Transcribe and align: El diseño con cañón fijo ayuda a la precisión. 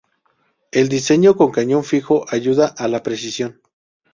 El 0.71 0.89
diseño 0.89 1.35
con 1.37 1.51
cañón 1.51 1.83
fijo 1.83 2.25
ayuda 2.27 2.65
a 2.69 2.87
la 2.87 3.03
precisión. 3.03 3.61